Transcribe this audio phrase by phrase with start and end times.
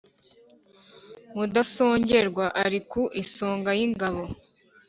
[1.35, 4.23] Mudasongerwa ari ku isonga y’ingabo